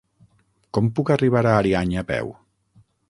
Com 0.77 0.87
puc 0.99 1.11
arribar 1.15 1.43
a 1.49 1.53
Ariany 1.59 1.93
a 2.03 2.05
peu? 2.11 2.33